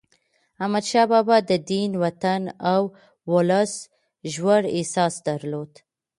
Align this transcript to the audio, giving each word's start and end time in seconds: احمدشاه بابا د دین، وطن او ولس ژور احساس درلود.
احمدشاه 0.63 1.05
بابا 1.11 1.37
د 1.49 1.51
دین، 1.71 1.91
وطن 2.03 2.41
او 2.71 2.81
ولس 3.33 3.73
ژور 4.33 4.61
احساس 4.77 5.13
درلود. 5.27 5.71